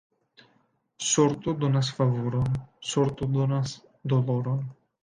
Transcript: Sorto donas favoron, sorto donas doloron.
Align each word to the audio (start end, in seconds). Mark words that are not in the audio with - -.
Sorto 1.09 1.53
donas 1.65 1.91
favoron, 1.99 2.49
sorto 2.95 3.27
donas 3.37 3.81
doloron. 4.01 4.59